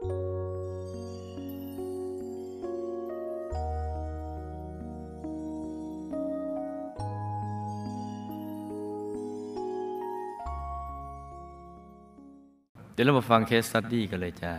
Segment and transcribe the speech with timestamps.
[0.00, 0.06] เดี๋
[13.00, 14.52] ยวเรามาฟังเคสสตัดดี้กันเลยจ้า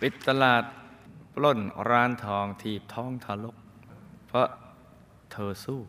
[0.00, 0.64] ปิดตลาด
[1.34, 1.60] ปล้น
[1.90, 3.56] ร้านทองทีบท้องทารก
[4.28, 4.46] เพราะ
[5.32, 5.80] เธอสู้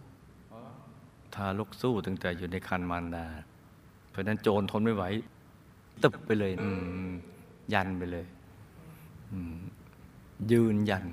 [1.36, 3.26] ทารกสู้ตั้งแต่อยู่ในคันมารดา
[4.10, 5.06] เพราะนั้นโจรทนไม่ไหว
[6.04, 6.52] ตึบไปเลย
[7.74, 8.26] ยันไปเลย
[10.52, 11.06] ยืนยัน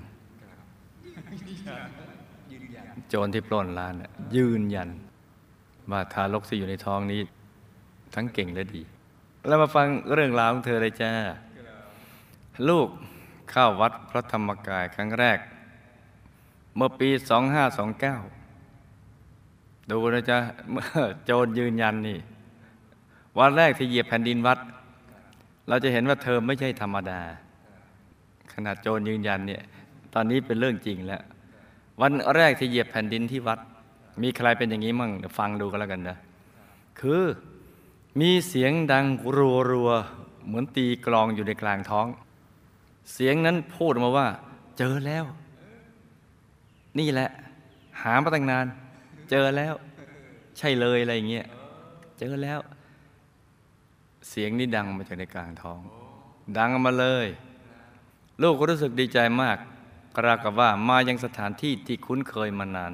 [3.09, 3.93] โจรที่ปล้นร้าน
[4.35, 4.89] ยืนยัน
[5.91, 7.21] ว่าทารกที่อยู่ในท้องนี้
[8.15, 8.81] ทั้งเก่งและดี
[9.47, 11.11] แล้วมาฟังเรื่องราวของเธอเลยจ้า
[12.69, 12.87] ลูก
[13.51, 15.39] เข้าวัดพระธรรมกายครั้งแรก
[16.75, 17.09] เมื่อปี
[18.49, 20.37] 2529 ดูนะจ๊ะ
[20.71, 20.85] เมื่อ
[21.25, 22.19] โจรยืนยันนี่
[23.39, 24.59] วันแรกที่เหยียบแผ่นดินวัด
[25.69, 27.21] เราจะเห็นว่าเธอไม่ใช่ธรรมดา
[28.53, 29.63] ขนาดโจรยืนยันเนี่ย
[30.13, 31.21] ตอนนี้เป็นเรื่องจริงแล้ว
[32.01, 33.59] วันแรกที่เหยียบแผ่นดินที่วัด
[34.21, 36.17] มีใครเป็นอย่างนี้มั่งเดี๋ยวฟังดูกันแล้วกันนะ
[36.99, 37.23] คือ
[38.21, 39.05] มีเสียงดัง
[39.37, 42.07] รัวรัวๆเหมือนตีกลองอยู่ในกลางท้อง
[43.13, 44.27] เสียงนั้นพูดมาว่า
[44.77, 45.25] เจอแล้ว
[46.99, 47.29] นี่แหละ
[48.01, 48.65] หามาตั้งนาน
[49.29, 49.73] เจอแล้ว
[50.57, 51.45] ใช่เลยอะไรเงี้ย
[52.19, 52.59] เจอแล้ว
[54.29, 55.79] เสียงนี้ดังมาจากในกลางท้อง
[56.57, 57.27] ดังออกมาเลย
[58.41, 59.57] ลูกก็รู้สึกดีใจมาก
[60.17, 62.93] กรากับว่ามายังสถานที่ที่คุ้นเคยมานาน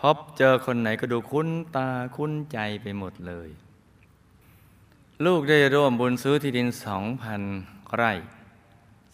[0.00, 3.48] พบเจอคนไหนก็ดูคุ้นตาคุ้นใจไปหมดเลย
[5.24, 7.42] ลูกได้ร่วมบุญซื้อที่ดินสองพัน
[7.94, 8.12] ไร่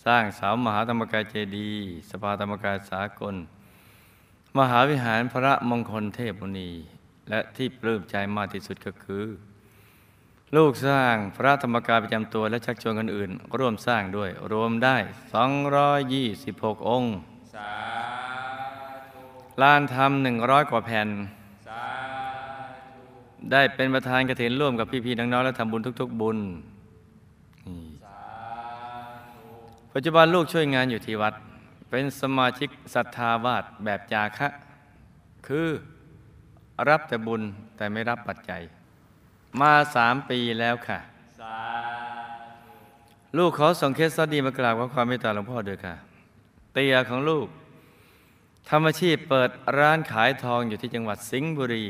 [0.04, 3.34] สร้างสามหาธรรมกายเจดีย์สภาธรรมกายสากล
[4.58, 6.70] มหาวิหารพระมงคลเทพมุนี
[7.28, 9.24] และที่ปลื้มใจมากที่สุดก็คือ
[10.56, 14.96] ลูกสร้างพระธรรมกายประจำตัวและชักชวนคนอื่น ร่วมสร้างด้วย รวมได้
[15.92, 17.14] 226 องค์
[19.62, 21.08] ลานทำหนึ่งร้อยกว่าแผ่น
[23.52, 26.38] ได้เป็นประธานกระถินร่วมกับพี่ๆน้องๆและทำบุญทุก ๆ บุญ
[29.92, 31.34] ปัจจุบันลูกช่วยงานอยู่ที่วัด
[31.90, 34.48] เป็นสมาชิกศรัทธาวาสแบบจาคะ
[35.46, 35.68] คือ
[36.88, 37.42] รับแต่บุญ
[37.76, 38.62] แต่ไม่รับปัจจัย
[39.60, 40.98] มาสามปีแล้วค่ะ
[43.38, 45.94] ลูกขอส่งเคสสตดีมากราบขอความเมตตาหลวงพ่อด้วยค่ะ
[46.72, 47.46] เตียของลูก
[48.68, 51.86] ทำอาชีพเปิดร้านขายทองอยู่ที่จังหวัดสิงห์บุรี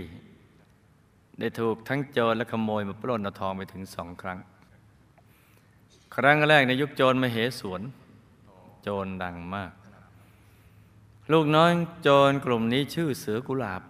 [1.39, 4.39] ได้ถูกทั้งโจรและขโมยมาปล้นเอาทองไปถึงสองครั้ง
[6.17, 7.81] ครั้งแรกในยุคโจรมเหสวน
[8.83, 9.73] โจรดังมาก
[11.33, 11.71] ลูกน้อย
[12.03, 13.83] โจรกลุ่มนี้ชื่อเสือกุหลาบ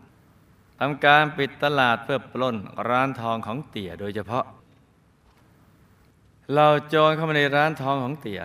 [0.81, 2.57] ทำการปิดตลาดเพื่อปล้น
[2.89, 4.45] ร้านทองของเตี่ยโดยเฉพาะ
[6.55, 8.41] เราโจรเข้ามาในร้านทองของเตี่ย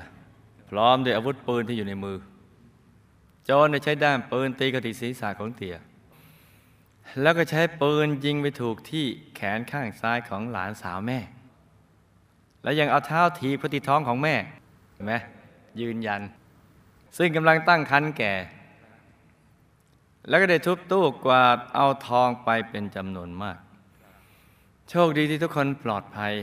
[0.69, 2.17] พร้อมด้วยอาวุธปืนที่อยู่ในมือ
[3.45, 5.75] โจรได้ใช้ด้ามปืนตีกระติศีรษะของเตี่ย
[7.21, 11.19] แล้วก็ใช้ปืนยิงไปถูกที่แขนข้างซ้ายของหลานสาวแม่
[12.63, 14.35] แล้วยังเอาเท้าถีบพที่ท้องของแม่
[14.93, 15.13] เห็นไหม
[15.81, 16.21] ยืนยัน
[17.17, 18.33] ซึ่งกำลังตั้งครรภ์แก่
[20.27, 23.59] แล้วก็ได้ทุบตู้กวาดเอาทองไปเป็นจำนวนมาก
[24.89, 26.33] โชคดีที่ทุกคนปลอดภัย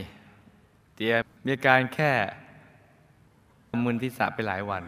[0.95, 1.15] เตีย
[1.47, 2.11] มีการแค่
[3.83, 4.83] มึนที่สะไปหลายวัน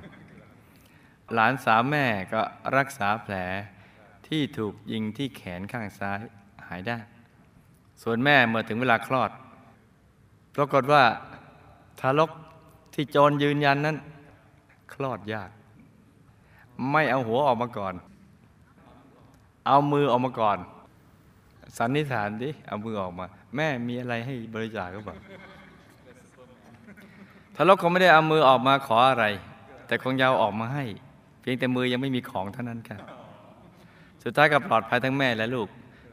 [1.33, 2.41] หลานสาวแม่ก็
[2.77, 3.35] รักษาแผล
[4.27, 6.19] ที่ถูกยิงที่แขนข้างซ้าย
[6.67, 6.97] หายได้
[8.01, 9.31] ส่วนแม่เมื่อถึงเวลาคลอด
[10.55, 11.03] ปรากฏว่า
[11.99, 12.31] ทารก
[12.93, 13.97] ที่โจรยืนยันนั้น
[14.93, 15.49] คลอดยาก
[16.91, 17.93] ไม่เอาหัวออกมาก่อน
[19.69, 20.57] เอามือออกมาก่อน
[21.77, 23.25] สันนิษฐานดิเอามือออกมา
[23.55, 25.17] แม่มีอะไรให้บริจาคก็บอก
[27.55, 29.25] ทารกคงไม่ได้เอามือออกมาขออะไร
[29.87, 30.85] แต่คงยาวออกมาให้
[31.41, 32.97] เพียงแต่มือยังไม่มีของเท่านั้นค่ะ
[34.23, 35.67] สุดท้ายก็ปลอดภัยทั้งแม่และลูก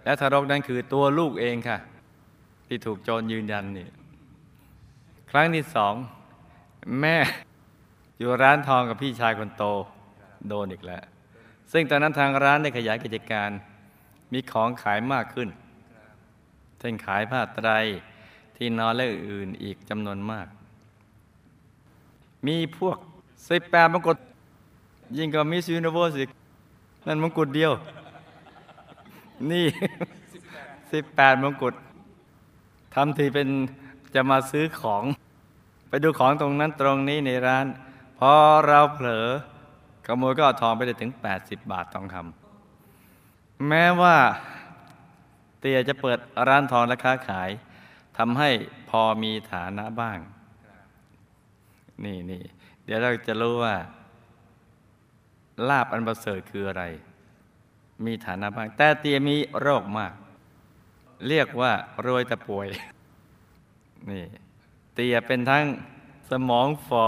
[0.05, 1.79] และทารกนั้นคือตัวลูกเองค่ะ
[2.67, 3.89] ที่ถูกโจรยืนยันนี่
[5.31, 5.95] ครั้งที่สอง
[7.01, 7.17] แม่
[8.19, 9.65] อยู่ร้านทองกับพี่ชายคนโต
[10.49, 11.03] โดนอีกแล้ว
[11.79, 13.51] ซึ่งตอนนั้นทางร้านได้ขยายกิจการ
[14.33, 15.49] มีของขายมากขึ้น
[16.79, 17.71] เช่นขายผ้าไตร
[18.57, 20.47] ที่นอนและอื่นอีกจำนวนมาก
[22.47, 22.97] มีพวก
[23.49, 24.19] สิบแปดมงกุฎ
[25.19, 26.25] ยิ่งกว่ามิสยูนิเวอร์สิ
[27.07, 27.73] นั่นมงกุฎเดียว
[29.51, 29.67] นี่
[30.93, 31.75] สิบแปดมงกุฎ
[32.95, 33.49] ทำทีเป็น
[34.15, 35.05] จะมาซื้อของ
[35.89, 37.67] ไปดูของตรงนั้นตรงนี้ในร้าน
[38.19, 38.33] พอ
[38.67, 39.27] เราเผลอ
[40.07, 44.17] ขโมยก็เอาทองไปได้ถึง 80 บาททองคำแม้ว่า
[45.59, 46.19] เตียจะเปิด
[46.49, 47.51] ร้านทองและค้าขาย
[48.19, 48.51] ทำให้
[48.91, 50.19] พอมีฐานะบ้าง
[52.05, 52.43] นี่นี่
[52.85, 53.77] เดี๋ยวเราจะรู้ว่า
[55.69, 56.85] ลาบอันประเสริฐคืออะไร
[58.05, 60.13] มีฐานะบ้าง แต่เตียมีโรคมาก
[61.29, 61.73] เรียกว่า
[62.07, 62.69] รวยแต่ป่วย
[64.11, 64.25] นี่
[64.95, 65.65] เตียเป็นทั้ง
[66.31, 67.07] สมองฟอ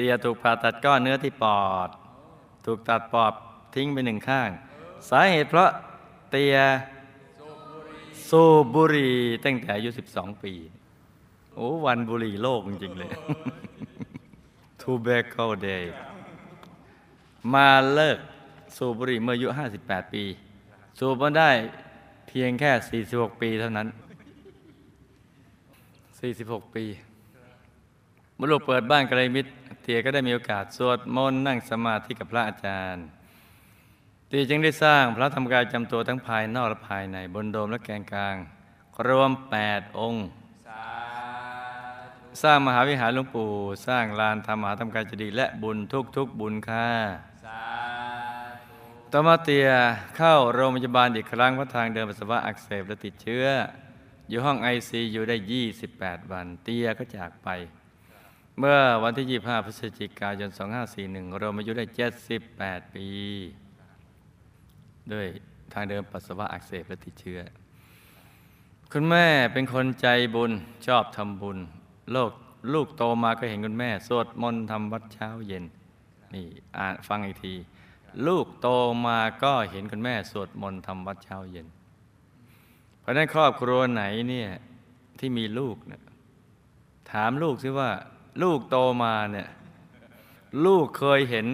[0.00, 1.90] ตียถูกผ่าตัดก้อนเนื้อที่ปอด
[2.66, 3.32] ถูกตัดปอบ
[3.74, 4.50] ทิ้งไปหนึ่งข้าง
[5.08, 5.70] สาเหตุเพราะ
[6.30, 6.56] เตีย
[8.28, 9.14] สูบบุหรี่
[9.44, 10.54] ตั้งแต่อายุ 12 ปี
[11.54, 13.10] โอ้วันบุหรี่โลกจริงๆเลย
[14.80, 15.84] Tobacco Day
[17.54, 18.18] มาเลิก
[18.76, 19.48] สูบบุหรี่เมื่ออายุ
[19.80, 20.24] 58 ปี
[20.98, 21.50] สูบมาได้
[22.28, 23.88] เพียงแค่ 46 ปีเท่านั้น
[26.30, 26.84] 46 ปี
[28.42, 29.50] มื่อลูกเปิดบ้านกระไรมิตร
[29.82, 33.04] เตียก็ได้มีโอกาสสวดมนต์นั่งสมาธิกับพระอาจารย์
[34.28, 38.36] เตียจึงได้สร้างพระธรรมกายจำตัวทั้งภายนอกและภายในบนโดมและแกนกลาง
[39.06, 39.30] รวม
[39.64, 40.26] 8 องค์
[42.42, 43.50] สร้างมหาวิหารหลวงปู่
[43.86, 46.88] สร้างลานธรรมหาธรรมกายเจดีย์และบุญทุกทุกบุญค่า
[49.12, 49.68] ต่อมาเตีย
[50.16, 53.44] เข้าโรงพยาบาลอีกครั้งเพราะทางเดินปัสสาวะอักเสบและติดเชื้อ
[54.28, 55.36] อยู่ห้องไอซีอยู่ได้
[55.82, 57.48] 28 วัน เตียก็จากไป
[58.62, 60.50] เมื่อวันที่ 25 พฤศจิกายน
[60.94, 61.84] 2541 เรามายู่ได้
[62.38, 63.06] 78 ปี
[65.12, 65.26] ด้วย
[65.72, 67.40] ทางเดินปัสสาวะอักเสบและติดเชื้อ
[68.92, 70.52] คุณแม่เป็นคนใจบุญ
[70.86, 71.58] ชอบทำบุญ
[72.12, 72.32] โลก
[72.72, 75.64] ลูกโตมาก็เห็นคุณแม่ สวดมนต์ทำวัดเช้าเย็น
[76.34, 76.46] นี่
[76.78, 77.54] อ่านฟังอีกที
[78.26, 78.68] ลูกโต
[79.06, 81.66] มาก็เห็นคุณแม่ สวดมนต์ทำวัดเช้าเย็น
[83.00, 84.48] เพราะฉะนั้นครอบครัวไหนเนี่ย
[85.18, 86.02] ที่มีลูกเนี่ย
[87.10, 87.90] ถามลูกซิว่า
[88.42, 89.48] ลูกโตมาเนี่ย
[90.64, 91.46] ลูกเคยเห็น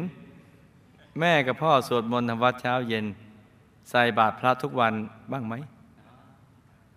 [1.20, 3.04] แม่กับพ่อสวดมนต์ทำวัดเช้าเย็น
[3.90, 4.94] ใส่บาตรพระทุกวัน
[5.32, 5.54] บ้างไหม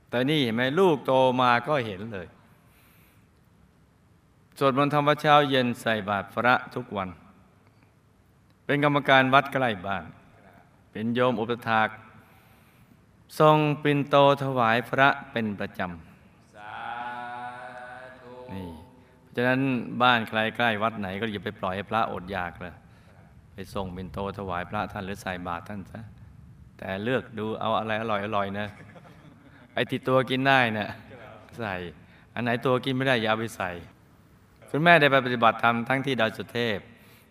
[0.09, 2.27] แต่นี่เห็นไหมลูกโตมาก็เห็นเลย
[4.59, 7.09] สวดมนต์ทำวัดเช้าเย็นใส่บาตรพระทุกวัน
[8.65, 10.05] เป็นกรรมการวัดใกล้บ้าน
[10.91, 11.87] เป็นโยมอุปถาก
[13.39, 15.89] ทรงปิ่นโตถวายพระเป็นประจำ
[18.53, 18.78] นี่เพราะ
[19.39, 19.61] ฉะนั้น
[20.03, 22.75] บ้านใครใกล้วัดไหนก็อย่าไปปล่อยให้พระอดอยากเลย
[23.53, 26.01] ไปส่งปิ่นโตถวายพระท่านหรือใส่บาตรท่านซะ
[26.77, 28.67] แต่เลือกดูเอาอะไรอร่อยๆนะ
[29.73, 30.89] ไอ้ที่ตัวกินได้นี่ย
[31.59, 31.75] ใส่
[32.33, 33.69] อันไหนตัวกินไม่ได้อย่าเอาไปใส่
[34.69, 36.79] คุณแม่ได้ไปปฏิบัติธรรมทั้งที่ดอยสุเทพ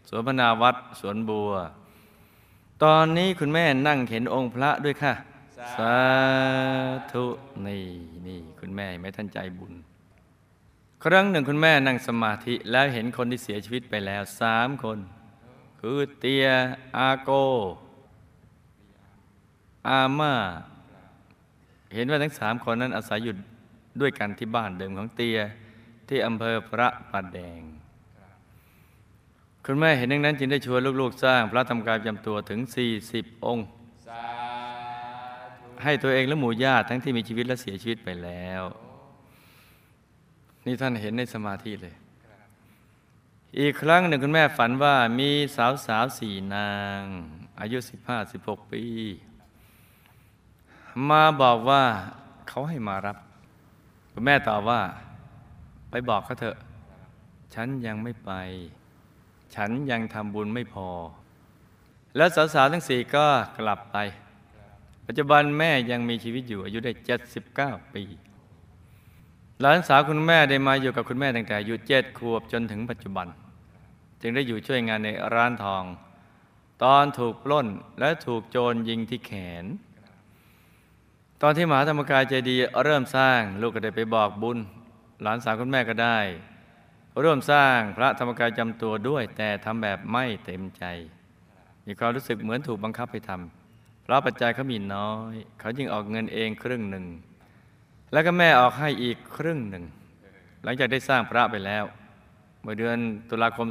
[0.09, 1.51] สวนพนาวัดสวนบัว
[2.83, 5.13] ตอนนี้คุณแม่นั่งเห็นองค์พระด้วยค่ะ
[5.77, 5.95] สา
[7.13, 7.25] ธุ
[7.67, 7.85] นี่
[8.27, 9.73] นี่คุณแม่ไม่ท่านใจบุญ
[11.05, 14.99] ครั้งหนึ่งคุณแม่นั่งสมาธิแล้วเห็นคนที่เสียชีวิตไปแล้วสามคน
[15.81, 16.47] คือเตีย
[16.97, 17.31] อาโก
[19.89, 20.35] อาม่า
[21.95, 23.35] เห็นว่าทั้งสามคนนั้นอาศัยอยู่
[24.01, 25.39] ด้วยกันที่บ้านเดิมของเตีย
[26.09, 27.63] ที่อำเภอพระประแดง
[29.65, 32.61] คุณแม่เห็นดังนั้นจึงได้ชวนลูกๆ สร้างพระธรรมกายจำตัวถึง
[33.05, 33.67] 40 องค์
[35.85, 38.63] ให้ตัวเองและหมู่ญาติทั้งที่มีชีวิตและเสียชีวิตไปแล้ว
[40.69, 41.95] นี่ท่านเห็นในสมาธิเลย
[43.59, 46.71] อีกครั้งหนึ่งคุณแม่ฝันว่ามีสาวสาวสี่นา
[47.01, 47.03] ง
[47.61, 47.79] อายุ
[48.25, 48.83] 15-16 ปี
[51.11, 51.83] มาบอกว่า
[52.49, 53.17] เขาให้มารับ
[54.13, 54.81] คุณแม่ตอบว่า
[55.91, 56.57] ไปบอกเขาเถอะ
[57.55, 58.33] ฉันยังไม่ไป
[59.55, 60.89] ฉันยังทำบุญไม่พอ
[62.17, 63.27] แล้วสาวๆทั้งสี่ก็
[63.59, 63.97] กลับไป
[65.07, 66.93] ปัจจุบันแม่ยังมีชีวิตอยู่อายุได้
[67.45, 68.05] 79 ปี
[69.61, 73.27] หลานสาวคุณแม่ได้มาอยู่กับคุณแม่ตั้งแต่อายุเจ็ดขวบจนถึงปัจจุบัน
[74.21, 75.85] จึงได้อยู่ช่วยงานในร้านทอง
[76.85, 77.67] ตอนถูกปล้น
[78.01, 79.65] และถูกโจรยิงที่แขน
[81.43, 84.59] ตอนที่มหาธรรมกายเจดีเริ่มสร้างลูกก็ได้ไปบอกบุญ
[85.23, 86.19] หลานสาวคุณแม่ก็ได้
[87.23, 90.85] ร่วมสร้างพระธรรมกายจำตัวด้วย แต่ทำแบบไม่เต็มใจ
[91.87, 97.07] มีความรู้สึกเหมือนถูกบังคับให้ทำเพราะปัจจัยเขามีน้อย เขาจึงออกเงินเองครึ่งหนึ่ง
[98.13, 99.85] แล้วก็แม่ออกให้อีกครึ่งหนึ่ง
[100.65, 101.85] หลังจากได้สร้างพระไปแล้ว
[102.63, 102.99] เมื่อเดือน
[103.29, 103.67] ตุลาคม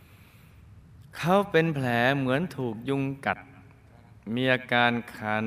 [0.00, 1.86] 2541 เขาเป็นแผล
[2.18, 3.38] เหมือนถูกยุงกัด
[4.34, 5.46] มีอาการคัน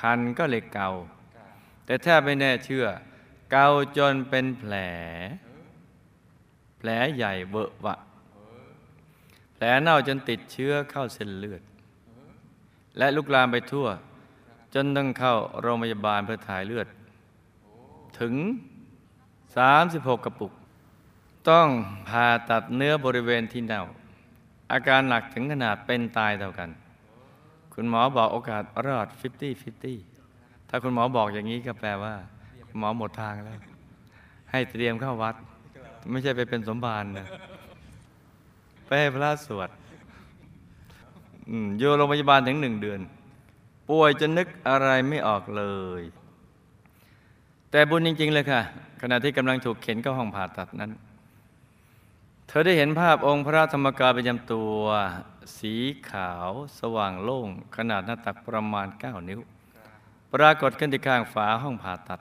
[0.00, 0.90] คันก็เลยเกา
[1.84, 2.86] แต่แทบไม่แน่เชื่อ
[3.52, 3.66] เกา
[3.96, 4.74] จนเป็นแผล
[6.78, 7.94] แผลใหญ่เวอะวะ
[9.54, 11.62] แผลเน่าจนติดเชื้อเข้าเส้นเลือด
[12.98, 13.86] และลุกลามไปทั่ว
[14.78, 16.86] จนต้องเข้าโรงพยาบาลเพื่อถ่ายเลือด
[18.20, 18.34] ถึง
[19.44, 20.52] 36 กระปุก
[21.50, 21.68] ต้อง
[22.08, 23.84] ผ่าตัดเนื้อบริเวณที่เน่า
[24.72, 26.70] อาการหนักถึงขนาดเป็นตายเท่ากัน
[27.74, 29.06] คุณหมอบอกโอกาสรอด
[29.88, 32.14] 50-50 ถ้าคุณหมอบอกอย่างนี้ก็แปลว่า
[32.78, 33.58] หมอหมดทางแล้ว
[34.50, 35.34] ให้เตรียมเข้าวัด
[36.10, 37.26] ไม่ใช่ไปเป็นสมภารนะ
[38.86, 39.70] ไปให้พระสวด
[41.48, 43.00] อืมอยู่โรงพยาบาลถึงหนึ่งเดือน
[43.88, 45.64] ป่วยจนนึกอะไรไม่ออกเล
[46.00, 46.02] ย
[47.70, 48.60] แต่บุญจริง ๆ เลยค่ะ
[49.00, 50.92] ขณะที่กำลังถูกเข็นเข้าห้องผ่าตัดนั้น
[52.48, 54.78] เธอได้เห็นภาพองค์พระธรรมกายประจำตัว
[55.58, 55.74] สี
[56.10, 59.40] ขาวสว่างโล่ง ขนาดหน้าตักประมาณ 9 นิ้ว
[60.34, 62.20] ปรากฏขึ้นที่ข้างฝาห้องผ่าตัด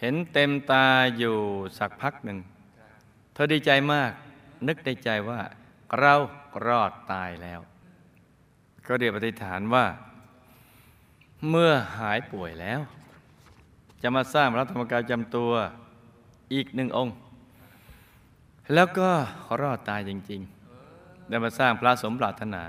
[0.00, 0.86] เห็นเต็มตา
[1.18, 1.36] อยู่
[1.78, 2.38] สักพักหนึ่ง
[3.34, 4.12] เธอดีใจมาก
[4.68, 5.40] นึกในใจว่า
[5.98, 6.14] เรา
[6.66, 7.60] รอดตายแล้ว
[8.86, 9.84] ก็เรียกปฏิฐานว่า
[11.50, 12.80] เมื่อหายป่วยแล้ว
[14.02, 15.50] จะมาสร้างพระธรรมกายจำตัว
[16.54, 17.14] อีกหนึ่งองค์
[18.74, 19.10] แล้วก็
[19.60, 20.40] รอดตายจริง
[20.84, 22.62] ๆ ได้มาสร้างพระสมปรารถนา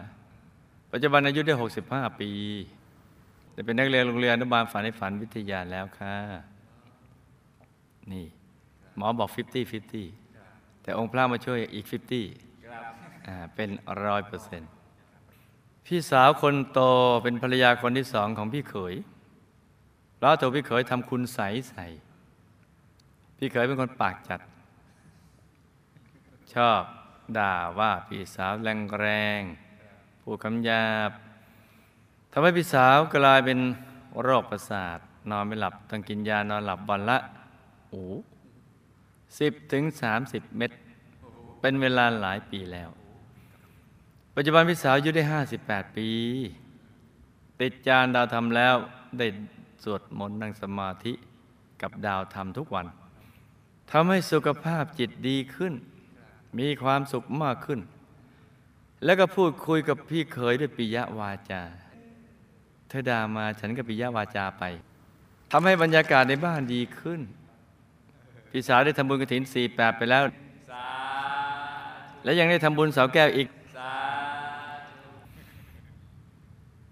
[0.91, 1.53] ปัจจุบันอายุได้
[1.85, 2.29] 65 ปี
[3.53, 6.15] ได้เป็นนักเรียนโรงเรียนอนุบาลฝันในฝันวิทยาแล้วค่ะ
[8.11, 8.25] นี่
[8.95, 9.71] หมอบอก 50
[10.05, 11.85] 50 แต่องค์พระมาช่วยอีก
[12.71, 13.69] 50 เป็น
[14.05, 14.69] ร้อยเปอร์เซ็นต์
[15.91, 16.79] พี่สาวคนโต
[17.23, 18.95] เป็นภรรยาคนที่สองของพี่เขย
[20.19, 21.39] แล้วตัวพี่เขยทำคุณใส
[21.69, 21.85] ใส่
[23.37, 24.41] พี่เขยเป็นคนปากจัด
[26.53, 26.81] ชอบ
[27.37, 29.07] ด่าว่าพี่สาวแรงแร
[29.39, 31.11] งๆพูดคำหยาบ
[32.31, 33.59] ทำให้พี่สาวกลายเป็น
[34.21, 37.17] โรคประสาท นอนไม่หลับต้องกินยานอนหลับวันละ
[37.89, 38.03] โอ้
[39.39, 40.71] สิบถึงสามสิบเม็ด
[41.61, 42.89] เป็นเวลาหลายปีแล้ว
[44.39, 46.09] ปัจจุบันพี่สาวอายุได้ห้าสิบแปดปี
[47.61, 48.75] ติดจานดาวธรรมแล้ว
[49.17, 49.27] ได้
[49.83, 51.13] สวดมนต์นั่งสมาธิ
[51.81, 52.85] กับดาวธรรมทุกวัน
[53.91, 55.73] ทำให้สุขภาพจิตดีขึ้น
[56.59, 57.79] มีความสุขมากขึ้น
[59.05, 61.63] แล้วก็พูดคุยกับพี่เขยด้วยปิยวาจา
[62.87, 64.63] เธอด่ามาฉันก็ปิยวาจาไป
[65.51, 67.21] ทำให้บรรยากาศในบ้านดีขึ้น
[68.51, 70.23] พี่สาวได้ทำบุญกระถินสี่แปดไปแล้ว
[72.23, 73.47] และยังได้ทำบุญเสาแก้วอีก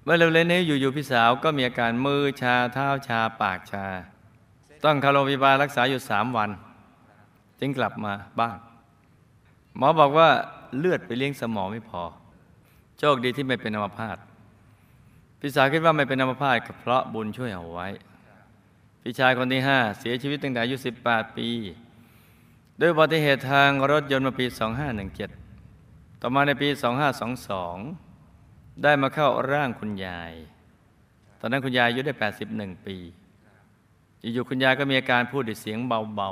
[0.06, 3.86] เมื่อเร็วๆนี้อยู่ๆพี่สาวก็มีอาการมือชาเท้าชาปากชา
[4.84, 6.50] ต้องเข้าโรงพยาบาลรักษาอยู่สามวัน
[7.60, 8.58] จึงกลับมาบ้าน
[9.78, 10.30] หมอบอกว่า
[10.78, 12.04] เลือดไปเลี้ยงสมองไม่พอ
[13.00, 14.18] โชคดีที่ไม่เป็นอัมพาต
[15.40, 17.88] พี่สาวคิดว่าไม่เป็นอัมพาตก็เพราะบุญช่วยเอาไว้
[19.02, 21.50] พี่ชายคนที่ห้าเสียชีวิตตั้งแต่อายุ18 ปี
[22.80, 24.46] ด้วยอุบัติเหตุทางรถยนต์มาปี
[25.34, 28.05] 2517 ต่อมาในปี 2522
[28.84, 30.34] ได้มาเข้าร่างคุณยาย
[31.39, 32.13] ตอนนั้นคุณยายอายุได้
[32.50, 32.98] 81 ปี
[34.34, 36.32] อยู่ๆคุณยายก็มีอาการพูดด้วยเสียงเบา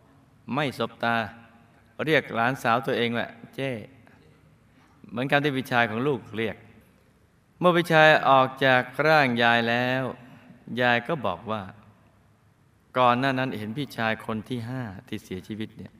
[0.00, 1.16] ๆ ไม่สบตา
[2.04, 3.70] เรียกหลานสาวตัวเองว่าเจ้
[5.10, 6.56] เหมือนคำที่พี่ชายของลูกเรียก
[7.58, 10.04] เมื่อพี่ชายออกจากร่างยายแล้ว
[10.80, 11.62] ยายก็บอกว่า
[12.98, 15.92] ก่อนหน้านั้นเห็นพี่ชายคนที่ห้าที่เสียชีวิตเนี่ย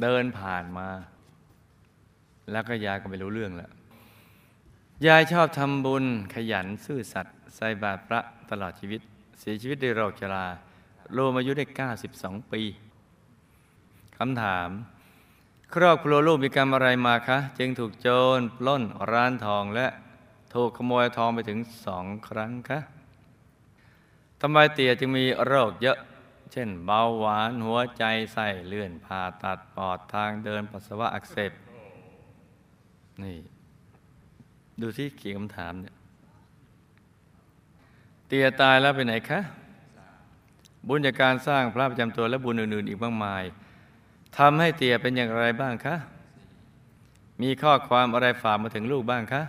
[0.00, 0.88] เดินผ่านมา
[2.50, 3.70] แล้วก็ยายก็ไม่รู้เรื่องแล้ว
[5.06, 9.00] ยายชอบทำบุญขยันซื่อสัตย์ใส่บาตรพระตลอดชีวิต
[9.38, 10.46] เสียชีวิตด้วยโรคชรา
[11.16, 11.64] รวมอายุได้
[12.08, 12.62] 92 ปี
[14.18, 14.68] คำถาม
[15.74, 19.86] ครอบครัวลูกมีกรรมอะไรมาคะ จึงถูกโจรปล้นร้านทองและ
[20.54, 22.78] ถูกขโมยทองไปถึงสองครั้งคะ
[24.40, 25.98] ทำไมเตี่ยจึงมีโรคเยอะ
[26.52, 31.52] เช่นเบาหวานหัวใจไส้เลื่อนผ่าตัดปอดทางเดินปัสสาวะอักเสบ
[33.24, 33.38] นี่
[34.80, 35.94] ดูที่เขียนคำถามเนี่ย
[38.26, 39.40] เตียตายแล้วไปไหนคะ
[40.88, 43.44] บุญจากการสร้างพระประจำตัวและบุญอื่นๆ อีกมากมาย
[44.38, 45.96] ทำให้เตียเป็นอย่างไรบ้างคะ
[47.42, 49.42] มีข้อความอะไรฝากมาถึงลูกบ้างคะ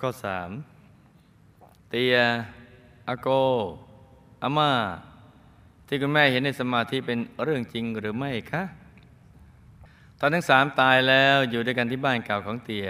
[0.00, 0.50] ข้อสาม
[1.90, 2.16] เตีย
[3.08, 3.28] อาโก
[4.42, 4.72] อาม่า
[5.86, 8.62] ที่คุณแม่เห็นในสมาธิเป็นเรื่องจริงหรือไม่คะ
[10.20, 12.88] ตอนทั้งสามตายแล้วอยู่ด้วยกันที่บ้านเก่าของเตีย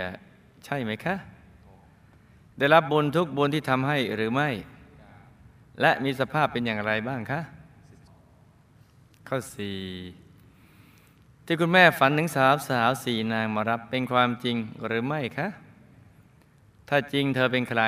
[0.64, 1.16] ใช่ไหมคะ
[2.58, 4.48] ได้รับบุญทุกบุญที่ทำให้หรือไม่
[5.80, 7.40] และมีสภาพเป็นอย่างไรบ้างคะ
[9.28, 9.78] ข้อสี่
[11.46, 15.48] ที่คุณแม่ฝันถึงสาวสาวสี่นางมารับเป็นความจริงหรือไม่คะ
[16.88, 17.82] ถ้าจริงเธอเป็นใคร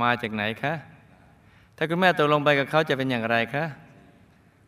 [0.00, 0.74] มาจากไหนคะ
[1.76, 3.64] ถ้าคุณแม่ตกลงไปกับเขาจะเป็นอย่างไรคะ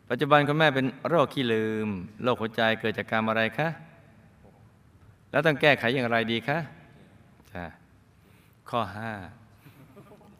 [0.09, 1.87] ปัจจุบันคุณแม่เป็นโรคขี้ลืม
[2.23, 3.69] โรคหัวใจเกิดจากการอะไรคะ
[5.31, 6.57] แล้วต้องแก้ไขอย่างไรดีคะ
[7.53, 7.65] จ้ะ
[8.69, 9.11] ข้อห้า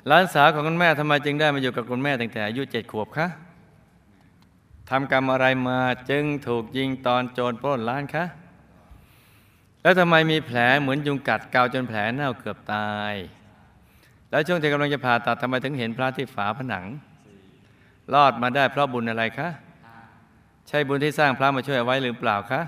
[0.07, 3.27] หลานสาวของคุณแม่ทำไมจึงได้มาอยู่กับคุณแม่ตั้งแต่อายุเจ็ดขวบคะ
[4.89, 5.79] ทำกรรมอะไรมา
[6.09, 8.25] จึงถูกยิงตอนโจรปล้นร้านคะ
[9.81, 13.13] แล้วทำไมมีแผลเหมือนยุงกัดเกาจนแผลเน่าเกือบตาย
[14.29, 16.85] แล้วช่วงที่กำลังจะผ่าตัดทำไมถึงเห็นพระที่ฝาผนัง
[18.13, 19.49] รอดมาได้เพราะบุญอะไรคะ
[20.67, 22.61] ใช่บุญที่สร้างพระมาช่วยเอาไว้หรือเปล่าคะ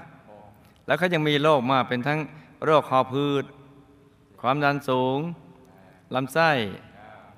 [0.85, 2.19] แล้วเขายังมีโรคมากเป็นทั้ง
[2.65, 3.43] โรคคอพืช
[4.41, 5.19] ความดันสูง
[6.15, 6.51] ลำไส้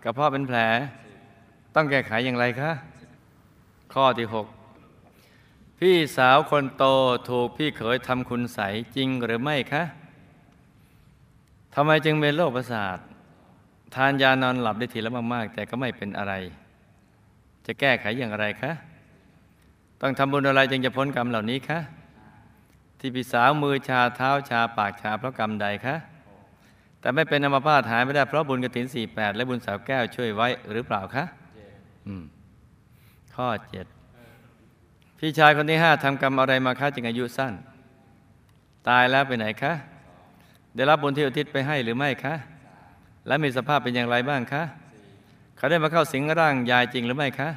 [0.03, 0.57] กระเพาะเป็นแผล
[1.75, 2.71] ต้องแก้ไขอย่างไรคะ
[3.93, 4.27] ข้อที่
[5.01, 6.83] 6 พี่สาวคนโต
[7.29, 8.59] ถูกพี่เขยทำคุณใส
[8.95, 9.83] จริงหรือไม่คะ
[11.75, 12.97] ทำไมจึงเป็นโรคประสาท
[13.95, 16.33] ทานยานอนหลับได้ทีละมากๆ แต่ก็ไม่เป็นอะไร
[17.65, 18.71] จะแก้ไขอย่างไรคะ
[20.01, 21.79] ต้องทำบุญอะไรจึงจะพ้นกรรมเหล่านี้คะ
[23.05, 25.95] ที่พี่สาวมือชาเท้าชาปากชาเพราะกรรมใดคะ
[26.99, 31.23] แต่ไม่เป็นอัมพาตหายไม่ได้เพราะบุญกฐินสี่แปดและบุญสาวแก้วช่วยไว้หรือเปล่าคะ
[32.07, 32.23] อืม
[33.35, 33.85] ข้อเจ็ด
[35.19, 37.53] พี่ชายคนที่ห้าทำกรรมอะไรมาคะจึงอายุสั้น
[38.89, 39.73] ตายแล้วไปไหนคะ
[40.75, 42.35] ได้รับบุญที่อุทิศไปให้หรือไม่คะ
[43.27, 44.63] และมีสภาพเป็นอย่างไรบ้างคะ
[45.57, 47.49] เขาได้มาเข้าสิงร่างยายจริงหรือไม่คะ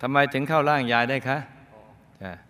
[0.00, 1.38] ทำไมถึงเข้าร่างยายได้คะ
[2.22, 2.47] จ้ะอืม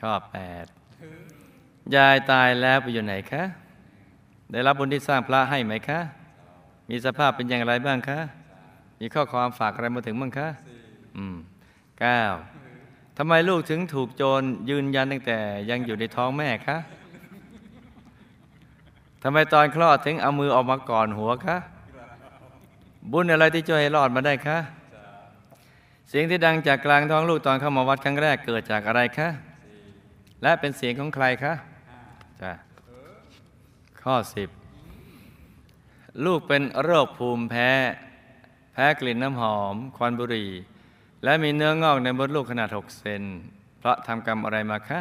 [0.00, 0.66] ข้อแปด
[1.94, 3.42] ยายตายแล้วไปอยู่ไหนคะ
[4.52, 6.00] ได้รับบุญที่สร้างพระให้ไหมคะ
[6.90, 8.20] มีสภาพเป็นอย่างไรบ้างคะ
[9.00, 10.48] มีข้อความฝากอะไรมาถึงบ้างคะ
[11.16, 11.36] อืม
[12.00, 12.22] เก้า
[13.16, 15.38] ทำไมลูกถึงถูกโจรยืนยันตั้งแต่
[15.70, 16.78] ยังอยู่ในท้องแม่คะ
[19.22, 21.56] ทำไมตอนคลอดถึงเอามือออกมาก่อนหัวคะ
[23.12, 24.58] บุญอะไรที่ช่วยให้รอดมาได้คะ
[26.08, 29.28] เสียงที่ดังจากกลางท้องลูกตอนเข้ามาวัดครั้งแรกเกิดจากอะไรคะ
[30.42, 31.54] และเป็นเสียงของใครคะ
[32.42, 32.52] จ้ะ
[34.02, 34.48] ข้อสิบ
[36.24, 37.70] ลูกเป็นโรคภูมิแพ้
[38.72, 40.50] แพ้กลิ่นน้ำหอม ควันบุหรี่
[41.24, 43.22] และมีเนื้องอกในมดลูกขนาด 6 เซน
[43.78, 45.00] เพราะทำกรรมอะไรมาคะ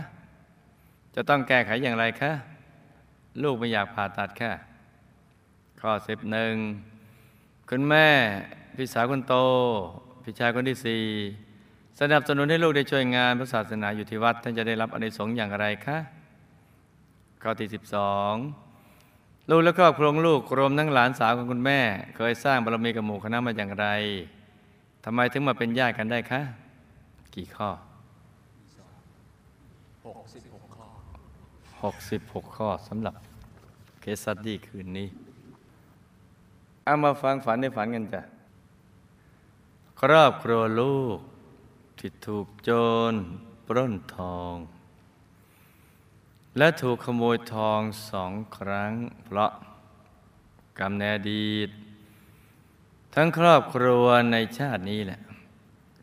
[1.16, 2.32] จะต้องแก้ไขอย่างไรคะ
[3.44, 4.52] ลูกไม่อยากผ่าตัดค่ะ
[5.82, 6.54] ข้อสิบหนึ่ง
[7.70, 8.08] คุณแม่
[8.76, 9.36] พี่สาวคนโต
[10.30, 11.04] พี่ชายคนที่สี่
[12.00, 15.98] สนับสนุนให้ลูกได้ช่วยงานพระศาสนาอยู่ที่วัด ท่านจะได้รับอานิสงส์อย่างไรคะ
[17.42, 18.34] ข้อที่สิบสอง
[19.50, 21.80] ลูกและครอบครัวของลูกรวมทั้งหลานสาวของคุณแม่
[22.16, 23.88] เคยสร้างบารมีกับหมู่คณะมาอย่างไร
[25.06, 26.42] ทำไมถึงมาเป็นญาติกันได้คะ
[27.36, 27.70] กี่ข้อ
[30.08, 30.88] 66ข้อ
[31.84, 33.16] หกสิบหกข้อสำหรับ
[34.02, 35.08] case study คืนนี้
[36.84, 38.24] เอามาฟังฝันในฝันกันจ้ะ
[40.02, 41.18] ครอบครัวลูก
[42.00, 42.72] ที่ถูกโจ
[43.12, 43.14] ร
[43.68, 44.56] ปล้นทอง
[46.58, 47.82] และถูกขโมยทอง
[48.12, 48.92] สองครั้ง
[49.26, 49.52] เพราะ
[50.80, 51.70] กรรมในอดีต
[53.16, 55.22] ทั้งครอบครัวในชาตินี้แหละ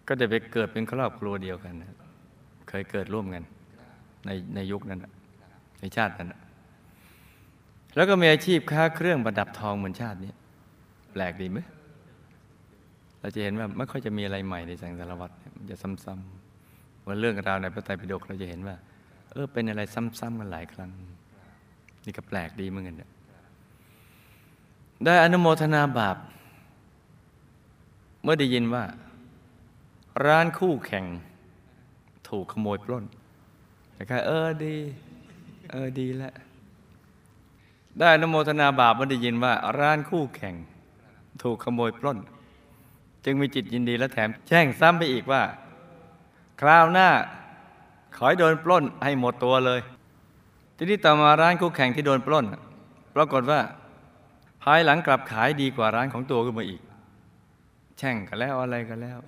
[0.09, 1.93] ก็จะไปเกิดเป็นครอบครัวเดียวกันนะ
[2.69, 3.43] เคยเกิดร่วมกัน
[4.27, 5.13] ในในยุคนั้นนะ
[5.81, 6.41] ในชาตินั้นนะ
[7.97, 10.33] แล้วก็มีอาชีพค้าเครื่องประดับทองเหมือนชาตินี้
[11.13, 11.59] แปลกดีไหม
[13.25, 18.77] เราจะเห็นว่าไม่ค่อยจะมีอะไรใหม่ในสังสารวัตรมันจะซ้ำๆว่าเรื่องราวในพระไตรปิฎกเราจะเห็นว่า
[19.33, 20.91] เออเป็นอะไรซ้ำๆกันหลายครั้ง
[22.05, 23.11] นี่ก็แปลกดีเหมือนกันเนี่ย
[25.05, 26.17] ได้อนุโมทนาบาป
[28.23, 28.85] เมื่อได้ยินว่า
[30.27, 31.05] ร้านคู่แข่ง
[32.29, 33.05] ถูกขโมยปล้น
[33.99, 34.77] นะครับเออดี
[35.71, 36.35] เออดีแล้ว
[37.99, 40.55] ได้อนุโมทนาบาปเมื่อได้ยินว่า ร้านคู่แข่ง
[41.43, 42.19] ถูกขโมยปล้น
[43.25, 45.43] จึงมีจิตยินดีและแถมแช่งซ้ำไปอีกว่า
[46.61, 47.09] คราวหน้า
[48.17, 49.81] ขอให้โดนปล้นให้หมดตัวเลย
[50.77, 52.45] ทีนี้ต่อมาร้านคู่แข่งที่โดนปล้น
[53.15, 53.61] ปรากฏว่า
[54.63, 56.81] ภายหลังกลับขายดีกว่าร้านของตัวขึ้นมาอีก
[57.99, 59.19] แช่งกันแล้วอะไรกันแล้ว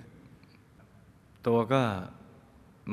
[1.47, 1.81] ตัวก็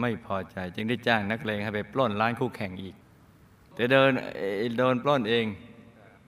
[0.00, 2.94] ไม่พอใจจึงได้จ้างนักเลงให้ไปปล้นร้านคู่แข่งอีก
[3.74, 5.46] แต่เดินเอ่อโดนปล้นเอง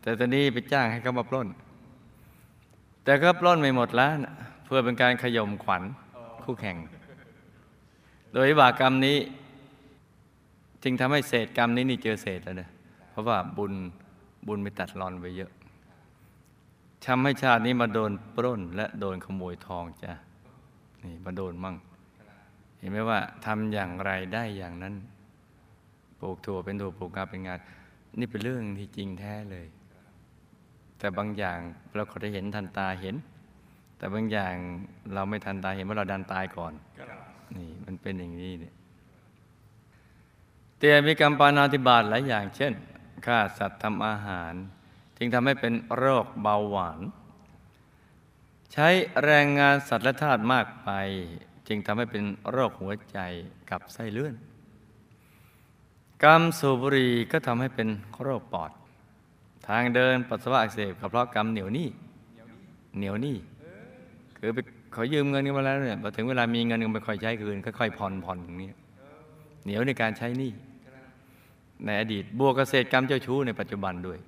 [0.02, 1.48] แต่ตอนนี้ไปจ้างให้เขามาปล้น
[3.04, 4.18] แต่ก็ปล้นไม่หมดร้าน
[4.66, 5.82] เพื่อเป็นการขย่มขวัญ
[6.44, 6.76] คู่แข่ง
[8.32, 9.18] โดยวิบากกรรมนี้
[10.82, 12.68] จึงทำให้เศษกรรมนี้นี่เจอเศษแล้วนะ
[13.10, 13.72] เพราะว่าบุญ
[14.46, 15.50] บุญไปตัดรอนไปเยอะ
[17.06, 20.12] ทำให้ชาตินี้มาโดนปล้น และโดนขโมยทองจ้ะ
[21.04, 21.76] นี่มาโดนมั่ง
[22.78, 24.94] เห็นไหมว่าทำอย่างไรได้อย่างนั้น
[26.18, 27.54] ปลูกถั่วเป็นถั่วปลูกงาเป็นงา
[28.18, 29.66] นี่เป็นเรื่องที่จริงแท้เลย
[30.98, 31.58] แต่บางอย่าง
[31.94, 33.16] เราก็ได้เห็นทันตาเห็น
[33.96, 34.54] แต่บางอย่าง
[35.14, 36.72] เราไม่ทันตาเห็นว่าเราดันตายก่อน
[37.56, 38.74] นี่มันเป็นอย่างนี้เนี่ย
[40.78, 42.72] แต่มีกรรมปานาธิบาตหลายอย่าง เช่น
[43.26, 44.54] ฆ่าสัตว์ทำอาหาร
[45.16, 47.00] จึงทำให้เป็นโรคเบาหวาน
[48.72, 48.88] ใช้
[49.24, 50.90] แรงงานสัตว์และธาตุมากไป
[51.68, 53.18] จึงทำให้เป็นโรคหัวใจ
[53.70, 54.34] กับไส้เลื่อน
[56.24, 57.88] กรรมสูบบุหรี่ก็ทำให้เป็น
[58.22, 58.70] โรคปอด
[59.68, 61.88] ทางเดินปัสสาวะอักเสบก็เพราะกรรมเหนียวหนี้
[62.96, 63.36] เหนียวหนี้
[64.38, 64.58] คือไป
[64.94, 68.70] ขอยืมเงินกันมาแล้วเนี่ยพอถึงเวลามีเงินก็ไม่ค่อยใช้คืนค่อยๆผ่อนผ่อนอย่างนี้
[69.64, 70.50] เหนียวในการใช้หนี้
[71.84, 74.18] ในอดีตบวกเกษตรกรรมเจ้าชู้ในปัจจุบันด้วย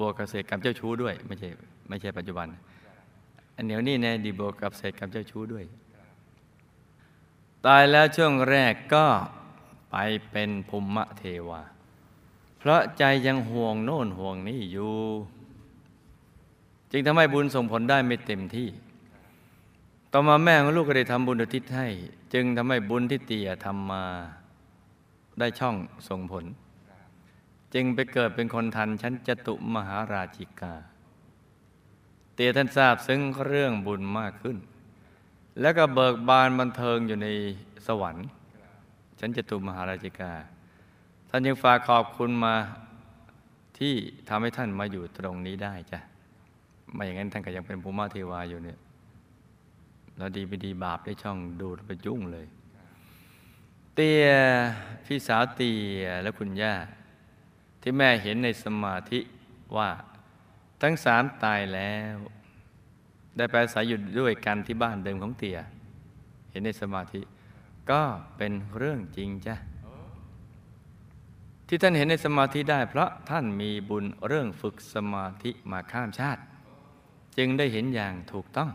[0.00, 1.48] บวกเกษตรกรรมเจ้าชู้ด้วย ไม่ใช่
[1.88, 2.46] ไม่ใช่ปัจจุบัน
[3.56, 5.64] อันเหนียวนี่ในอดีตบวกกับเศษกรรมเจ้าชู้ด้วย
[7.66, 9.06] ตายแล้วช่วงแรกก็
[9.90, 9.96] ไป
[10.30, 11.60] เป็นภูมิเทวา
[12.58, 14.94] เพราะใจยังห่วงโน่นห่วงนี่อยู่
[16.96, 18.68] จึงทำให้บุญส่งผลได้ไม่เต็มที่
[20.12, 21.86] ต่อมาแม่ของลูกก็ได้ทำบุญอุทิศให้
[22.34, 24.04] จึงทำให้บุญที่เตี่ยทำมา
[25.38, 25.76] ได้ช่อง
[26.08, 26.44] ส่งผล
[27.74, 30.74] จึงไปเกิดเป็นคนทันชั้นจตุมหาราชิกา
[32.34, 34.56] เตียท่านทราบซึ้งเรื่องบุญมากขึ้น
[35.60, 37.28] แล้วก็เบิกบานบันเทิงอยู่ใน
[37.86, 38.26] สวรรค์
[39.20, 40.32] ชั้นจตุมหาราชิกา
[41.28, 42.54] ท่านยังฝากขอบคุณมา
[43.78, 43.94] ที่
[44.28, 46.00] ทำให้ท่านมาอยู่ตรงนี้ได้จ้ะ
[46.94, 48.78] ไม่อย่างนั้นท่านก็ยังเป็นภูมิเทวาอยู่เนี่ย
[50.16, 52.46] แล้วดีไม่ดีบาปได้ช่องดูดไปยุ่งเลย
[53.94, 54.26] เตีย
[55.06, 56.74] พี่สาวเตียและคุณย่า
[57.80, 59.18] ที่แม่เห็นในสมาธิ
[59.76, 59.90] ว่า
[60.82, 62.16] ทั้งสามตายแล้ว
[63.36, 65.58] ได้ไปอาศัยอยู่ด้วยกันที่บ้านเดิมของเตีย
[66.50, 67.20] เห็นในสมาธิ
[67.90, 68.02] ก็
[68.36, 69.56] เป็นเรื่องจริงจ้ะ
[71.68, 76.42] ที่ท่านเห็นในสมาธิได้ เพราะท่านมีบุญเรื่องฝึกสมาธิมาข้ามชาติ
[77.38, 78.70] จึงได้เห็นอย่างถูกต้อง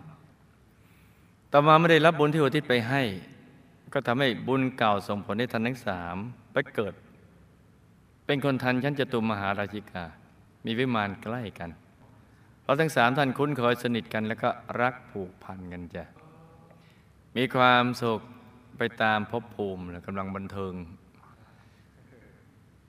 [1.52, 3.02] ต่อมาไม่ได้รับบุญที่อุทิศไปให้
[3.94, 6.16] ก็ทำให้บุญเก่าส่งผลให้ท่านทั้งสาม
[6.52, 6.94] ไปเกิด
[8.26, 10.04] เป็นคนทันชั้นจตุมหาราชิกา
[10.66, 11.70] มีวิมานใกล้กัน
[12.62, 14.50] เพราะทั้งสามท่านคุ้นเคยสนิทกัน แล้วก็
[14.82, 16.04] รักผูกพันกันจ้ะ
[17.38, 18.22] มีความสุข
[18.78, 20.74] ไปตามภพภูมิและกำลังบันเทิง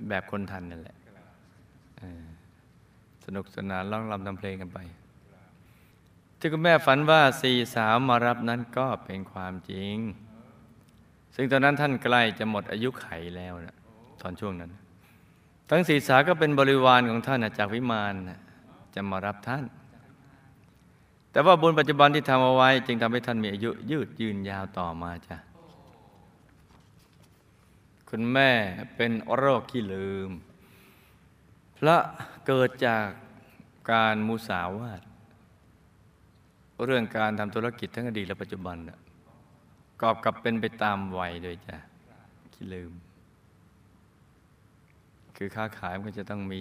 [0.08, 0.96] แบบคนทันนั่นแหละ
[3.24, 4.78] สนุกสนานร้องรำทำเพลงกันไป
[6.40, 9.96] ที่คุณแม่ฝันว่าสี่สาวมารับนั้นก็เป็นความจริง
[11.34, 13.76] ซึ่งตอนนั้นท่านใกล้จะหมดอายุไขแล้วนะ
[14.20, 14.70] ตอนช่วงนั้น
[15.70, 18.14] ทั้งสี่สาวก็เป็นบริวารของท่านจากวิมาน
[18.94, 19.64] จะมารับท่าน
[21.32, 25.36] แต่ว่าบุญปัจจุบันที่ทำเอาไว้ จึงทำให้ท่านมีอายุยืดยืนยาวต่อมาจ้ะ
[28.08, 28.50] คุณแม่
[28.96, 30.30] เป็นโรคขี้ลืม
[31.74, 32.02] เพราะ
[32.46, 33.06] เกิดจาก
[33.92, 35.00] การมุสาวาท
[36.84, 38.98] เรื่องการทำธุรกิจทั้งอดีตและปัจจุบันน่ะ
[40.02, 41.76] กอบกับเป็นไปตามวัยด้วยจ้ะ
[42.52, 42.92] ขี้ลืม
[45.36, 46.60] คือค้าขายมันก็จะต้องมี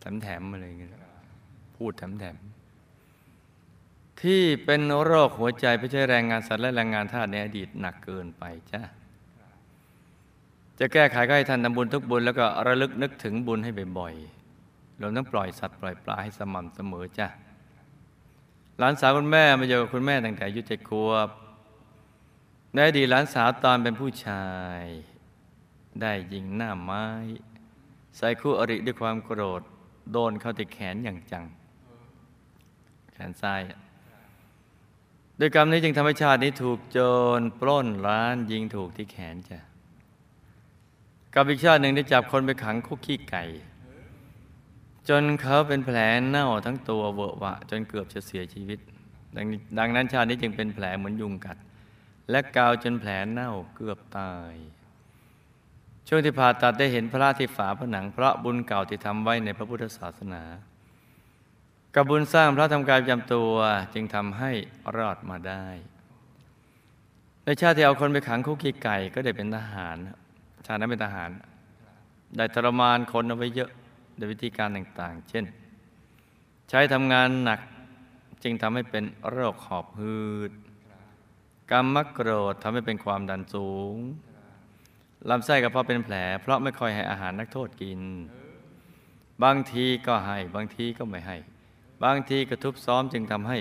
[0.00, 0.92] แถมแถมๆอะไรอย่างเงี้ย
[1.76, 8.82] พูดแถมแถมๆที่เป็นโรคหัวใจไม่ใช่แรงงานสัตว์และแรงงานทาสในอดีตหนักเกินไปจ้ะ
[10.78, 17.28] จะแก้ไขก็ให้ท่านทำบุญทุกบุญแล้วก็ระลึกนึกถึงบุญให้บ่อยๆรวมทั้งปล่อยสัตว์ปล่อยปลาให้สม่ำเสมอจ้ะ
[18.82, 21.28] หลานสาวคุณแม่มาอยู่กับคุณแม่ตั้งแต่อายุเจ็ดขวบ
[22.72, 24.46] ในอดีตหลานสาวตอนเป็นผู้ชา
[24.80, 24.82] ย
[26.00, 27.06] ได้ยิงหน้าไม้
[28.16, 29.62] ใส่คู่อริด้วยความโกรธ
[30.12, 31.44] โดนเข้าที่แขนอย่างจัง
[33.12, 33.60] แขนซ้าย
[35.38, 36.98] ด้วยกรรมนี้จึงทำให้ชาตินี้ถูกโจ
[37.38, 39.60] รปล้นร้านยิงถูกที่แขนจ้ะ
[41.34, 43.44] กับอีกชาติหนึ่งได้จับคนไปขังคุกขี้ไก่
[45.08, 48.78] จนเขาเป็นแผลเน่าทั้งตัวเวอะหวะ จนเกือบจะเสียชีวิต
[49.36, 51.56] ดังนี้ดังนั้นชาตินี้จึงเป็นแผลเหมือนยุงกัด
[52.30, 54.54] และกาวจนแผลเน่าเกือบตาย
[56.08, 60.42] ช่วงที่ผ่าตัดได้เห็นพระที่ฝาผนัง เพราะบุญเก่าที่ทำไว้ในพระพุทธศาสนา
[61.94, 63.52] กับบุญสร้างพระทำการประจำตัว
[63.94, 64.50] จึงทำให้
[64.96, 65.66] รอดมาได้
[67.44, 69.96] ในชาติที่เอาคนไปขังคุกขี้ไก่ก็ได้เป็นทหาร
[70.66, 71.30] ชาตินั้นเป็นทหาร
[72.36, 73.70] ได้ทรมานคนเอาไว้เยอะ
[74.24, 75.44] ยวิธีการต่างๆ เช่น
[76.68, 77.60] ใช้ทำงานหนัก
[78.42, 80.52] จึงทำให้เป็นโรคหอบหืด
[81.70, 83.96] กรรมโกรธทำให้เป็นความดันสูง
[85.28, 88.00] ลำไส้กระเพาะเป็นแผล เพราะไม่ค่อยให้อาหารนักโทษกิน
[89.44, 91.36] บางทีก็ให้ บางทีก็ไม่ให้
[92.04, 93.58] บางทีกระทุบซ้อมจึงทำให้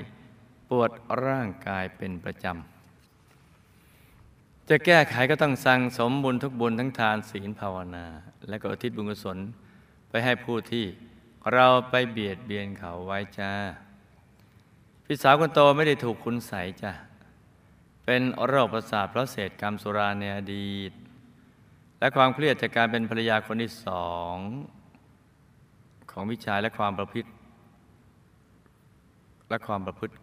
[0.69, 0.91] ปวด
[1.25, 8.05] ร่างกายเป็นประจำ จะแก้ไขก็ต้องสั่งสมบุญทุกบุญทั้งทานศีลภาวนา
[8.49, 9.37] และก็อุทิศบุญกุศล
[10.11, 10.85] ไปให้ผู้ที่
[11.53, 13.51] เราไปเบียดเบียนเขาไว้จ้า
[15.05, 16.91] พี่สาวคนโตไม่ได้ถูกคุณใสจ้ะ
[18.05, 20.91] เป็นโรคประสาทเพราะเศษกรรมสุราในอดีต
[21.99, 24.35] และความเครียดจากการเป็นภรรยาคนที่สอง
[26.11, 27.29] ของวิชายและความประพฤติ
[29.49, 30.13] และความประพฤติ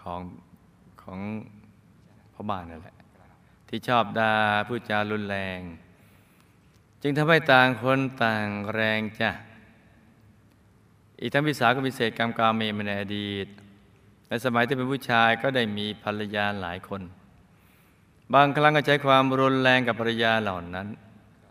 [0.00, 0.20] ของ
[1.02, 1.18] ของ
[2.34, 2.96] พ่อบ้านนั่นแหละ
[3.68, 4.34] ที่ชอบด่า
[4.66, 5.60] พูดจารุนแรง
[7.02, 9.30] จึงทำให้ต่างคนต่างแรงจ้ะ
[11.20, 13.46] อีกทั้งพิสาวก็มีเศษกรรมกาเมมาในอดีต
[14.28, 17.02] ในในสมัยที่เป็นผู้ชายก็ได้มีภรรยาหลายคน
[18.34, 20.88] บางครั้งก็ใช้ความรุนแรงกับภรรยาเหล่านั้น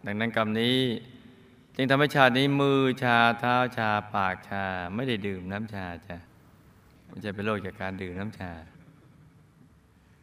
[0.06, 0.78] ดังนั้นกรรมนี้
[1.76, 6.18] จึงทำให้ชาตินี้มือชาเท้าชาปากชาไม่ได้ดื่มน้ำชาจ้ะ
[7.08, 8.52] ไม่ใช่เป็นโรคจากการดื่มน้ำชา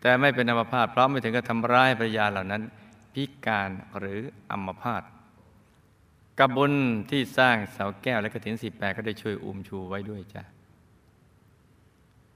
[0.00, 2.62] แต่ไม่เป็นอัมพาตเพราะไม่ถึงกับทำร้ายภรรยาเหล่านั้น
[3.12, 5.02] พิการหรืออัมพาต
[6.38, 6.72] กับบุญ
[7.10, 10.42] ที่สร้างเสาแก้วและกระถินสิบแปดก็ได้ช่วยอุ้มชูไว้ด้วยจ้ะ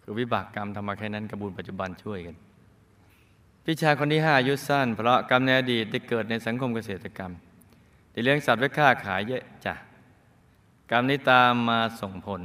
[0.03, 2.37] คือวิบากกรรมทำมาแค่นั้นกับบุญปัจจุบันช่วยกัน
[3.65, 7.33] พี่ชายคนที่ห้าอายุสั้น เพราะกรรมในอดีตได้เกิดในสังคมเกษตรกรรม
[8.13, 9.75] ได้เลี้ยงสัตว์ไว้ค้าขายเยอะจ้ะ
[10.91, 12.43] กรรมนี้ตามมาส่งผล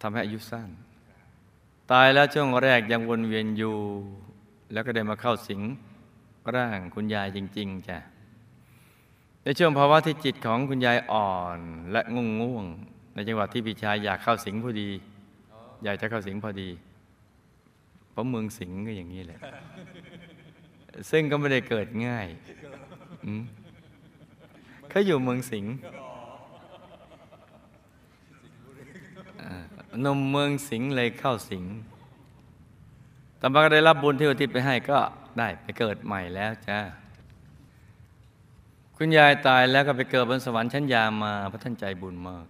[0.00, 0.68] ทำให้อายุสั้น
[1.92, 3.76] ตายแล้วช่วงแรกยังวนเวียนอยู่
[4.72, 5.60] แล้วก็ได้มาเข้าสิง
[6.54, 7.98] ร่างคุณยายจริง ๆจ้ะ
[9.46, 11.58] ในช่วงภาวะที่จิตของคุณยายอ่อน
[11.92, 12.64] และงงง่วง
[13.14, 14.90] ในจังหวะที่พี่ชายอยากเข้าสิงพอดี
[15.84, 16.70] อยากจะเข้าสิงพอดี
[18.10, 19.40] เพราะเมืองสิงก็อย่างนี้แหละ
[21.10, 22.26] ซึ่งก็ไม่ได้เกิดง่าย
[24.90, 25.64] เขาอยู่เมืองสิง
[30.04, 31.64] นมเมืองสิงเลยเข้าสิง
[33.40, 34.98] ต่อมาก็ได้รับบุญที่อุทิศไปให้ก็
[35.38, 36.80] ได้ไปเกิดใหม่แล้วจ้า
[38.98, 42.46] คุณยายตายแล้วก็ไปเกิดบนสวรรค์ชั้นยามาพระท่านใจบุญมาก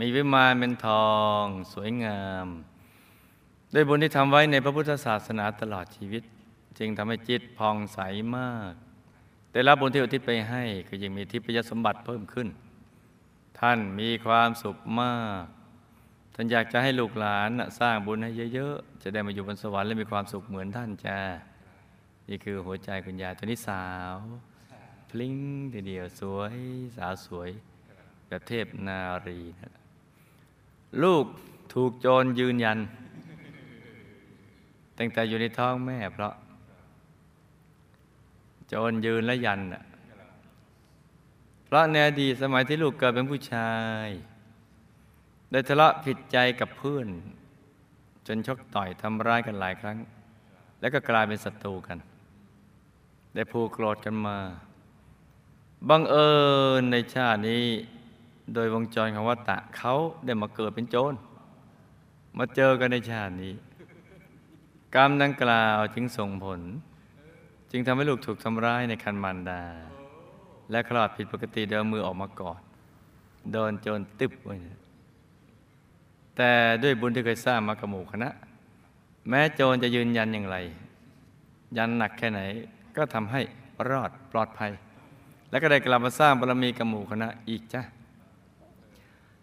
[0.00, 2.46] มีวิมานเป็นทอง สวยงาม
[3.74, 6.22] ด้วยบุญที่ทำไว้ในพระพุทธศาสนาตลอดชีวิต
[6.78, 7.98] จึงทำให้จิตผ่องใส
[8.36, 8.72] มาก
[9.50, 12.48] แต่รับบุญที่อุทิศไปให้ก็ยังมีทิพยสมบัติเพิ่มขึ้น
[13.60, 15.44] ท่านมีความสุขมาก
[16.34, 21.18] ท่านอยากจะให้ลูกหลานสร้างบุญให้เยอะๆ จะได้มาอยู่บนสวรรค์และมีความสุขเหมือนท่านจ้า
[22.28, 24.16] นี่คือหัวใจคุณยายตัวนี้สาว
[25.10, 25.34] พลิ้ง
[25.72, 26.54] ทีเดียวสวย
[26.96, 27.50] สาวสวย
[28.26, 29.74] แบบเทพนารีนะ
[31.02, 31.24] ลูก
[31.72, 32.78] ถูกโจรยืนยัน
[34.98, 36.34] ตั้งแต่อยู่ในท้องแม่เพราะ
[38.68, 39.82] โจรยืนและยันน่ะ
[41.64, 43.72] เพราะในอดีตสมัยที่ลูกเกิดเป็นผู้ชา
[44.06, 44.08] ย
[45.50, 47.08] ได้ทะเลาะผิดใจกับเพื่อน
[48.26, 49.98] จนชกต่อยทำร้ายกันหลายครั้ง
[50.80, 51.98] แล้วก็กลายเป็นศัตรูกัน
[53.34, 54.38] ได้ผูกโกรธกันมา
[55.88, 56.30] บังเอิ
[56.80, 57.64] ญในชาตินี้
[58.54, 61.14] โดยวงจรของวัฏฏะเขาได้มาเกิดเป็นโจร
[62.38, 63.54] มาเจอกันในชาตินี้
[64.94, 66.60] กรรมดังกล่าวจึงส่งผล
[67.70, 69.62] จึงทำให้ลูกถูกทำร้ายในคันมารดา
[70.70, 72.60] และคลอดผิดปกติเดินมือออกมาก่อน
[73.52, 74.54] โดนโจรตึบไว้
[76.36, 78.30] แต่ด้วยบุญที่เคยสร้างมากระหมู่คณะ
[79.28, 80.56] แม้โจรจะยืนยันอย่างไร
[81.76, 82.40] ยันหนักแค่ไหน
[82.96, 83.40] ก็ทำให้
[83.88, 84.70] รอดปลอดภัย
[85.50, 87.82] และก็ได้กลับมาสร้างบารมีกระหมู่คณะอีกจ้ะ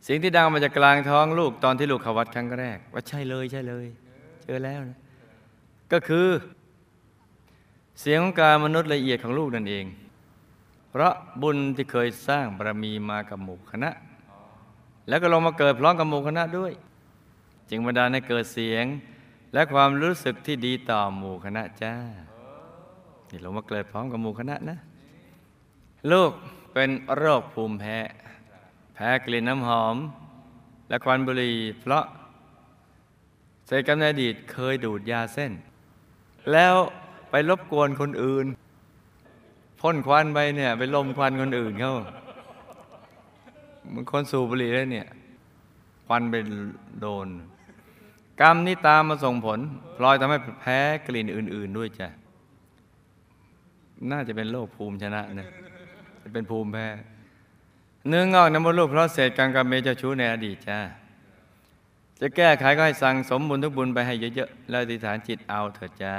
[0.08, 3.88] สิ่งที่ดังมาจากกลางท้องลูกตอนที่ลูกเขาวัดครั้งแรก ว่าใช่เลยใช่เลย
[4.44, 5.00] เจอแล้วนะ
[5.92, 6.28] ก็คือ
[8.02, 9.86] เสียงของการมนุษย์ละเอียดของลูกนั่นเอง
[10.90, 13.90] เพราะบุญที่เคยสร้างบารมีมากับหมู่คณะ
[15.08, 16.74] แล้วก็ลงมาเกิดพร้อมกับหมู่คณะด้วย
[17.70, 18.86] จึงบันดาลให้เกิดเสียง
[19.54, 21.94] และความรู้สึกที่ดีต่อหมู่คณะจ้า
[23.30, 24.78] นี่ลงมาเกิดพร้อมกับหมู่คณะนะ
[26.12, 26.32] ลูก
[26.74, 27.98] เป็นโรคภูมิแพ้
[28.96, 29.96] แพ้กลิ่นน้ำหอม
[30.90, 32.06] และควันบุหรี่เพราะ
[33.68, 35.52] เศษกรรมในอดีตเคยดูดยาเส้น
[36.52, 36.76] แล้ว
[37.30, 38.46] ไปรบกวนคนอื่น
[39.82, 41.94] พ่นควันไปเนี่ย ไปลมควันคนอื่นเขา
[43.90, 45.08] เหมันคนสูบบุหรี่แล้วเนี่ย
[46.08, 46.36] ควันไป
[47.02, 47.28] โดน
[48.42, 49.60] กรรมนี้ตามมาส่งผล
[49.98, 52.08] พลอยทำให้แพ้กลิ่นอื่น ๆ ด้วยจ้ะ
[54.12, 55.75] น่าจะเป็นโรคภูมิชนะนะจะ
[56.34, 56.88] เป็นภูมิแพ้
[58.08, 60.80] เนื้องอกน้ำมดลูกเพราะเศษกรรมกรรมเมเจ้าชู้ในอดีตจ้า
[62.20, 66.16] จะแก้ไขก็ให้สั่งสมบุญทุกบุญไปให้เยอะๆแล้วอธิษฐานจิตเอาเถิดจ้า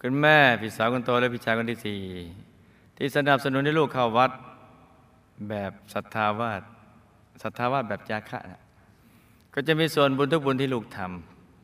[0.00, 2.00] คุณแม่พี่สาวคนโตและพี่ชายคนที่สี่
[2.96, 4.30] ที่สนับสนุนให้ลูกเข้าวัด
[5.48, 6.62] แบบศรัทธาวาส
[7.42, 8.62] ศรัทธาวาสแบบจาคะนะ
[9.54, 10.98] ก็จะมีส่วนบุญทุกบุญที่ลูกท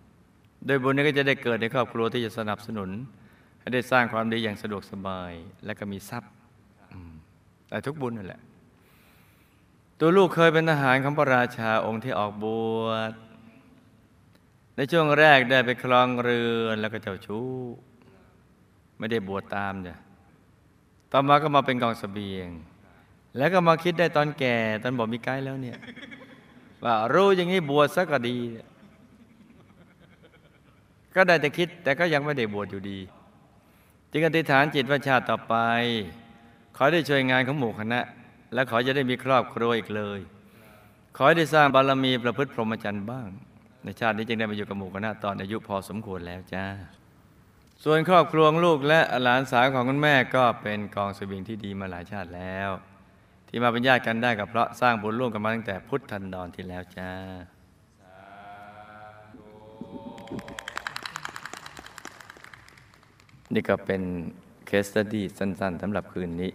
[0.00, 2.90] ำโดยบุญนี้ก็จะได้เกิดในครอบครัวที่จะสนับสนุน
[3.60, 5.32] ให้ได้สร้างความดีอย่างสะดวกสบาย
[5.64, 6.35] และก็มีทรัพย์
[7.68, 8.40] แต่ทุกบุญนั่นแหละ
[9.98, 12.46] ตัวลูกเคยเป็นทหารของพระราชาองค์ที่ออกบ
[12.82, 13.12] วช
[14.76, 17.50] ในช่วงแรกได้ไปคลองเรือนแล้วก็เจ้าชู้
[18.98, 19.96] ไม่ได้บวชตามจ้ะ
[21.12, 22.48] ต่อมาก็มาเป็นกองสเสบียง
[23.36, 25.78] แล้วก็มาคิดได้ตอนแก่ตอนบอกมีไกด์แล้วเนี่ย
[26.84, 28.38] ว่ารู้อย่างนี้บวชซะก็ดี
[31.14, 32.98] ก็ได้แต่คิดแต่ก็ยังไม่ได้บวชอยู่ดี
[34.12, 35.54] จึงอธิษฐานจิตว่าชาติต่อไป
[36.76, 38.00] ขอได้ช่วยงานของหมู่คณะ
[38.54, 40.20] และขอจะได้มีครอบครัวอีกเลย
[41.16, 43.28] ขอได้สร้างบารมีประพฤติพรหมจรรย์บ้าง
[43.84, 46.66] ในชาตินี้จึงได้มาอยู่กับหมู่คณะตอนอายุพอสมควรแล้วจ้า
[47.84, 52.70] ส่วนครอบครัวลูกและหลานสาวของคุณแม่ก็เป็นกองสบิงที่ดีมาหลายชาติแล้ว
[53.48, 57.10] ที่มาเป็นญาติกันได้กับเพราะสร้างบุญร่วมกันมาตั้งแต่พุทธันดรที่แล้วจ้า
[63.54, 64.02] นี่ก็เป็น
[64.66, 66.50] เคสตดี้สั้น ๆสำหรับคืนนี้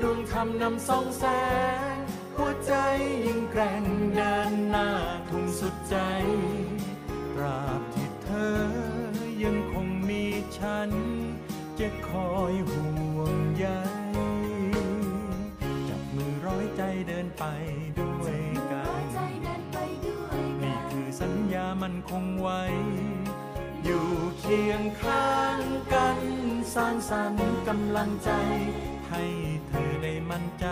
[0.00, 1.24] ดวงธรรมนำส่องแส
[1.92, 1.94] ง
[2.36, 2.72] หัวใจ
[3.26, 4.88] ยิ่งแกร่งเดินหน้า
[5.28, 5.96] ทุ่งสุดใจ
[7.34, 8.58] ตราบที่เธอ
[9.44, 10.24] ยังคงมี
[10.58, 10.90] ฉัน
[11.78, 13.66] จะคอยห่วงใย
[15.88, 17.44] จับมือร้อยใจเดินไป
[17.98, 18.38] ด้วย
[18.70, 19.02] กัน
[20.62, 22.62] นี่คือสัญญามันคงไว้
[23.84, 24.06] อยู่
[24.38, 25.60] เคียงข้าง
[25.92, 26.18] กัน
[26.74, 28.30] สร้างสรรค์กำลังใจ
[29.12, 29.26] ให้
[29.68, 30.66] เธอได้มั่นใจ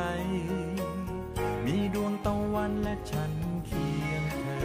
[1.64, 3.32] มีดวงตะวันและฉัน
[3.66, 4.64] เคียงเธอ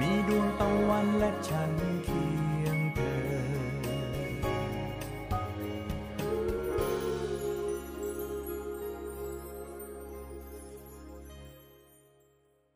[0.00, 1.73] มีดวงตะวันและฉัน